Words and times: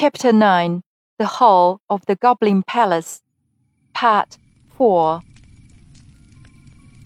Chapter 0.00 0.32
9 0.32 0.80
The 1.18 1.26
Hall 1.26 1.82
of 1.90 2.06
the 2.06 2.16
Goblin 2.16 2.62
Palace, 2.62 3.20
Part 3.92 4.38
4 4.78 5.20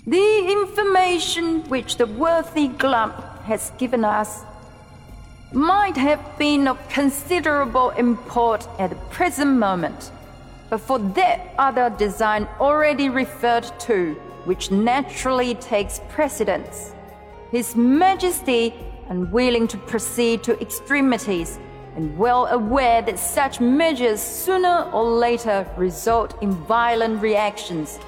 The 0.07 0.47
information 0.49 1.69
which 1.69 1.97
the 1.97 2.07
worthy 2.07 2.69
Glump 2.69 3.43
has 3.47 3.73
given 3.79 4.05
us 4.05 4.45
might 5.53 5.97
have 5.97 6.39
been 6.39 6.69
of 6.69 6.89
considerable 6.89 7.91
import 7.99 8.69
at 8.79 8.91
the 8.91 8.97
present 9.11 9.59
moment, 9.59 10.13
but 10.71 10.79
for 10.79 11.01
that 11.01 11.53
other 11.59 11.91
design 11.91 12.47
already 12.61 13.09
referred 13.09 13.69
to, 13.81 14.15
which 14.45 14.71
naturally 14.71 15.57
takes 15.57 16.01
precedence, 16.09 16.95
His 17.51 17.75
Majesty, 17.75 18.73
unwilling 19.09 19.67
to 19.67 19.79
proceed 19.79 20.45
to 20.45 20.61
extremities, 20.61 21.59
and 21.97 22.17
well 22.19 22.47
aware 22.47 23.03
that 23.03 23.19
such 23.19 23.61
measures 23.61 24.21
sooner 24.21 24.89
or 24.93 25.05
later 25.05 25.67
result 25.77 26.41
in 26.43 26.51
violent 26.53 27.23
reactions, 27.23 27.99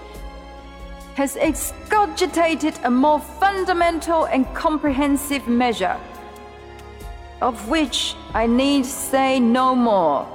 has 1.15 1.37
excogitated 1.37 2.75
a 2.85 2.91
more 2.91 3.21
fundamental 3.21 4.25
and 4.27 4.45
comprehensive 4.55 5.49
measure, 5.49 5.97
of 7.41 7.69
which 7.69 8.15
I 8.35 8.47
need 8.47 8.85
say 8.85 9.41
no 9.41 9.75
more. 9.75 10.27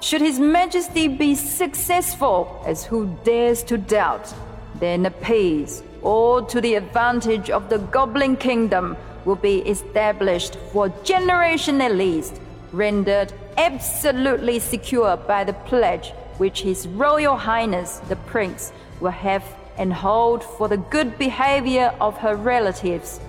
Should 0.00 0.22
His 0.22 0.40
Majesty 0.40 1.06
be 1.06 1.34
successful, 1.34 2.62
as 2.66 2.84
who 2.84 3.14
dares 3.24 3.62
to 3.64 3.78
doubt, 3.78 4.32
then 4.80 5.06
a 5.06 5.10
peace, 5.10 5.82
all 6.02 6.44
to 6.46 6.60
the 6.60 6.74
advantage 6.76 7.50
of 7.50 7.68
the 7.68 7.78
Goblin 7.78 8.36
Kingdom, 8.36 8.96
will 9.24 9.36
be 9.36 9.58
established 9.58 10.56
for 10.72 10.88
generation 11.04 11.80
at 11.80 11.94
least 11.94 12.40
rendered 12.72 13.32
absolutely 13.56 14.58
secure 14.58 15.16
by 15.16 15.44
the 15.44 15.52
pledge 15.52 16.12
which 16.38 16.62
His 16.62 16.88
Royal 16.88 17.36
Highness 17.36 17.98
the 18.08 18.16
Prince 18.16 18.72
will 19.00 19.10
have 19.10 19.44
and 19.78 19.92
hold 19.92 20.44
for 20.44 20.68
the 20.68 20.76
good 20.76 21.18
behavior 21.18 21.94
of 22.00 22.16
her 22.18 22.36
relatives. 22.36 23.20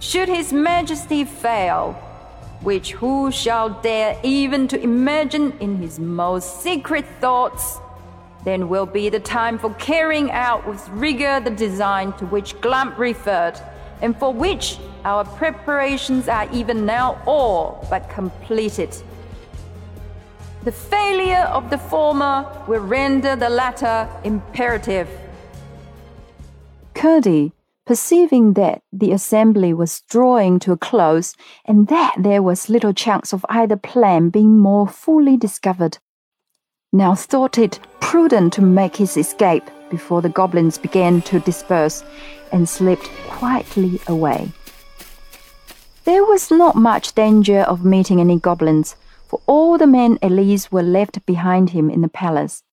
Should 0.00 0.28
His 0.28 0.52
Majesty 0.52 1.24
fail, 1.24 1.92
which 2.62 2.92
who 2.92 3.30
shall 3.30 3.70
dare 3.82 4.18
even 4.22 4.68
to 4.68 4.80
imagine 4.80 5.52
in 5.60 5.76
his 5.76 5.98
most 5.98 6.62
secret 6.62 7.04
thoughts, 7.20 7.78
then 8.44 8.68
will 8.68 8.86
be 8.86 9.08
the 9.08 9.20
time 9.20 9.58
for 9.58 9.74
carrying 9.74 10.30
out 10.30 10.66
with 10.66 10.88
rigor 10.90 11.40
the 11.40 11.50
design 11.50 12.12
to 12.14 12.26
which 12.26 12.54
Glump 12.60 12.98
referred, 12.98 13.60
and 14.02 14.16
for 14.18 14.32
which 14.32 14.78
our 15.04 15.24
preparations 15.24 16.28
are 16.28 16.48
even 16.52 16.84
now 16.84 17.20
all 17.26 17.86
but 17.88 18.08
completed. 18.10 18.94
The 20.64 20.72
failure 20.72 21.48
of 21.50 21.70
the 21.70 21.78
former 21.78 22.46
will 22.68 22.82
render 22.82 23.34
the 23.34 23.48
latter 23.48 24.08
imperative. 24.22 25.08
Curdie, 26.94 27.52
perceiving 27.84 28.52
that 28.52 28.82
the 28.92 29.10
assembly 29.10 29.72
was 29.74 30.02
drawing 30.08 30.60
to 30.60 30.72
a 30.72 30.76
close 30.76 31.34
and 31.64 31.88
that 31.88 32.14
there 32.18 32.42
was 32.42 32.68
little 32.68 32.92
chance 32.92 33.32
of 33.32 33.44
either 33.48 33.76
plan 33.76 34.28
being 34.28 34.58
more 34.58 34.86
fully 34.86 35.36
discovered, 35.36 35.98
now 36.92 37.14
thought 37.14 37.58
it 37.58 37.80
prudent 38.00 38.52
to 38.52 38.62
make 38.62 38.96
his 38.96 39.16
escape 39.16 39.68
before 39.92 40.22
the 40.22 40.36
goblins 40.40 40.78
began 40.78 41.22
to 41.22 41.38
disperse 41.38 42.02
and 42.50 42.68
slipped 42.68 43.08
quietly 43.28 44.00
away. 44.08 44.50
There 46.04 46.24
was 46.24 46.50
not 46.50 46.74
much 46.74 47.14
danger 47.14 47.60
of 47.60 47.84
meeting 47.84 48.20
any 48.20 48.38
goblins, 48.40 48.96
for 49.28 49.40
all 49.46 49.78
the 49.78 49.86
men 49.86 50.18
least 50.22 50.72
were 50.72 50.82
left 50.82 51.24
behind 51.26 51.70
him 51.70 51.88
in 51.88 52.00
the 52.00 52.08
palace. 52.08 52.64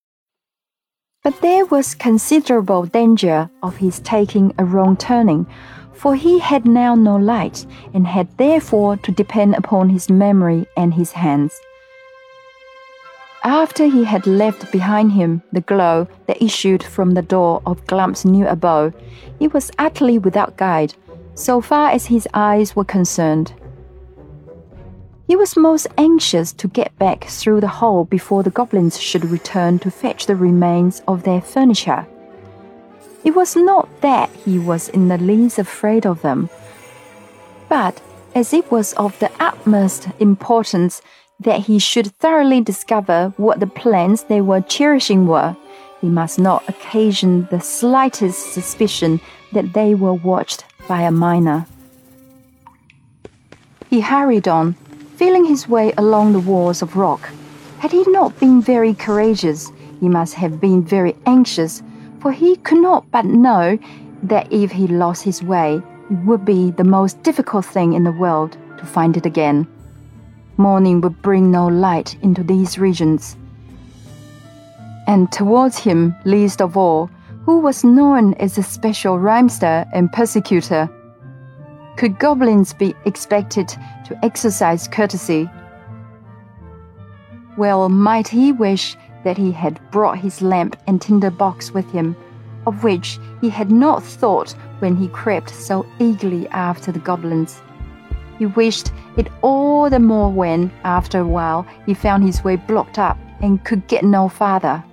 But 1.23 1.41
there 1.41 1.65
was 1.65 1.93
considerable 1.93 2.85
danger 2.85 3.49
of 3.61 3.77
his 3.77 3.99
taking 3.99 4.53
a 4.57 4.65
wrong 4.65 4.97
turning, 4.97 5.45
for 5.93 6.15
he 6.15 6.39
had 6.39 6.65
now 6.65 6.95
no 6.95 7.17
light, 7.17 7.65
and 7.93 8.07
had 8.07 8.27
therefore 8.37 8.97
to 8.97 9.11
depend 9.11 9.55
upon 9.55 9.89
his 9.89 10.09
memory 10.09 10.65
and 10.75 10.93
his 10.93 11.11
hands. 11.11 11.53
After 13.43 13.85
he 13.85 14.03
had 14.03 14.27
left 14.27 14.71
behind 14.71 15.13
him 15.13 15.41
the 15.53 15.61
glow 15.61 16.07
that 16.27 16.41
issued 16.43 16.83
from 16.83 17.11
the 17.11 17.21
door 17.21 17.61
of 17.65 17.85
Glump's 17.87 18.25
new 18.25 18.45
abode, 18.45 18.93
he 19.39 19.47
was 19.47 19.71
utterly 19.79 20.17
without 20.17 20.57
guide, 20.57 20.93
so 21.35 21.61
far 21.61 21.89
as 21.89 22.07
his 22.07 22.27
eyes 22.33 22.75
were 22.75 22.83
concerned. 22.83 23.53
He 25.27 25.35
was 25.37 25.55
most 25.55 25.87
anxious 25.97 26.51
to 26.53 26.67
get 26.67 26.97
back 26.97 27.25
through 27.25 27.61
the 27.61 27.67
hole 27.67 28.03
before 28.03 28.43
the 28.43 28.49
goblins 28.49 28.99
should 28.99 29.23
return 29.23 29.79
to 29.79 29.91
fetch 29.91 30.25
the 30.25 30.35
remains 30.35 31.01
of 31.07 31.23
their 31.23 31.39
furniture. 31.39 32.07
It 33.23 33.35
was 33.35 33.55
not 33.55 33.87
that 34.01 34.29
he 34.31 34.59
was 34.59 34.89
in 34.89 35.07
the 35.07 35.17
least 35.17 35.59
afraid 35.59 36.05
of 36.05 36.21
them, 36.23 36.49
but 37.69 38.01
as 38.35 38.53
it 38.53 38.69
was 38.71 38.93
of 38.93 39.17
the 39.19 39.31
utmost 39.39 40.07
importance 40.19 41.01
that 41.39 41.61
he 41.61 41.79
should 41.79 42.07
thoroughly 42.17 42.61
discover 42.61 43.33
what 43.37 43.59
the 43.59 43.67
plans 43.67 44.23
they 44.23 44.41
were 44.41 44.61
cherishing 44.61 45.25
were, 45.27 45.55
he 46.01 46.07
must 46.07 46.39
not 46.39 46.67
occasion 46.67 47.47
the 47.51 47.59
slightest 47.59 48.53
suspicion 48.53 49.19
that 49.53 49.73
they 49.73 49.93
were 49.93 50.13
watched 50.13 50.65
by 50.87 51.01
a 51.01 51.11
miner. 51.11 51.65
He 53.89 54.01
hurried 54.01 54.47
on, 54.47 54.73
feeling 55.17 55.45
his 55.45 55.67
way 55.67 55.93
along 55.97 56.31
the 56.31 56.39
walls 56.39 56.81
of 56.81 56.95
rock. 56.95 57.29
Had 57.79 57.91
he 57.91 58.03
not 58.07 58.39
been 58.39 58.61
very 58.61 58.93
courageous, 58.93 59.71
he 59.99 60.07
must 60.07 60.33
have 60.35 60.61
been 60.61 60.83
very 60.83 61.15
anxious, 61.25 61.81
for 62.21 62.31
he 62.31 62.55
could 62.57 62.81
not 62.81 63.09
but 63.11 63.25
know 63.25 63.77
that 64.23 64.51
if 64.51 64.71
he 64.71 64.87
lost 64.87 65.23
his 65.23 65.41
way, 65.41 65.81
it 66.09 66.25
would 66.25 66.45
be 66.45 66.71
the 66.71 66.83
most 66.83 67.21
difficult 67.23 67.65
thing 67.65 67.93
in 67.93 68.03
the 68.03 68.11
world 68.11 68.57
to 68.77 68.85
find 68.85 69.17
it 69.17 69.25
again. 69.25 69.67
Morning 70.59 70.99
would 70.99 71.21
bring 71.21 71.51
no 71.51 71.67
light 71.67 72.17
into 72.21 72.43
these 72.43 72.77
regions. 72.77 73.37
And 75.07 75.31
towards 75.31 75.77
him, 75.77 76.13
least 76.25 76.61
of 76.61 76.75
all, 76.75 77.09
who 77.45 77.59
was 77.59 77.85
known 77.85 78.33
as 78.33 78.57
a 78.57 78.63
special 78.63 79.17
rhymester 79.17 79.87
and 79.93 80.11
persecutor, 80.11 80.89
could 81.95 82.19
goblins 82.19 82.73
be 82.73 82.93
expected 83.05 83.69
to 83.69 84.19
exercise 84.21 84.85
courtesy? 84.85 85.49
Well, 87.57 87.87
might 87.87 88.27
he 88.27 88.51
wish 88.51 88.97
that 89.23 89.37
he 89.37 89.53
had 89.53 89.79
brought 89.91 90.17
his 90.17 90.41
lamp 90.41 90.75
and 90.87 91.01
tinder 91.01 91.31
box 91.31 91.71
with 91.71 91.89
him, 91.91 92.17
of 92.67 92.83
which 92.83 93.17
he 93.39 93.47
had 93.47 93.71
not 93.71 94.03
thought 94.03 94.51
when 94.79 94.97
he 94.97 95.07
crept 95.07 95.51
so 95.51 95.85
eagerly 95.99 96.49
after 96.49 96.91
the 96.91 96.99
goblins. 96.99 97.61
He 98.39 98.45
wished 98.45 98.91
it 99.17 99.27
all 99.41 99.89
the 99.89 99.99
more 99.99 100.31
when, 100.31 100.71
after 100.85 101.19
a 101.19 101.27
while, 101.27 101.67
he 101.85 101.93
found 101.93 102.23
his 102.23 102.41
way 102.43 102.55
blocked 102.55 102.97
up 102.97 103.17
and 103.41 103.63
could 103.65 103.85
get 103.87 104.03
no 104.03 104.29
farther. 104.29 104.83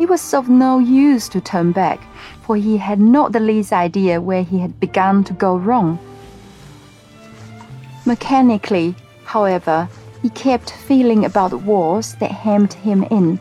It 0.00 0.08
was 0.08 0.34
of 0.34 0.48
no 0.48 0.80
use 0.80 1.28
to 1.28 1.40
turn 1.40 1.70
back, 1.70 2.00
for 2.42 2.56
he 2.56 2.76
had 2.76 2.98
not 2.98 3.30
the 3.30 3.38
least 3.38 3.72
idea 3.72 4.20
where 4.20 4.42
he 4.42 4.58
had 4.58 4.80
begun 4.80 5.22
to 5.24 5.32
go 5.32 5.56
wrong. 5.56 6.00
Mechanically, 8.04 8.96
however, 9.24 9.88
he 10.20 10.28
kept 10.30 10.72
feeling 10.72 11.24
about 11.24 11.50
the 11.50 11.58
walls 11.58 12.16
that 12.16 12.32
hemmed 12.32 12.72
him 12.72 13.04
in. 13.04 13.38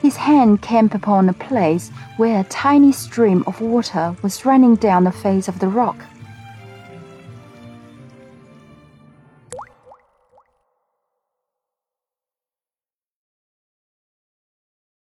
His 0.00 0.16
hand 0.16 0.62
came 0.62 0.88
upon 0.92 1.28
a 1.28 1.34
place 1.34 1.90
where 2.16 2.40
a 2.40 2.44
tiny 2.44 2.92
stream 2.92 3.44
of 3.46 3.60
water 3.60 4.16
was 4.22 4.46
running 4.46 4.76
down 4.76 5.04
the 5.04 5.12
face 5.12 5.46
of 5.46 5.58
the 5.58 5.68
rock. 5.68 5.98